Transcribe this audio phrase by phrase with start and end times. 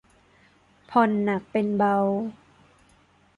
[0.89, 1.97] ผ่อนหนักเป็นเบา